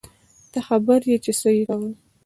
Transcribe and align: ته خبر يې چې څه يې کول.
ته 0.51 0.59
خبر 0.67 0.99
يې 1.09 1.17
چې 1.23 1.31
څه 1.39 1.49
يې 1.55 1.63
کول. 1.69 1.93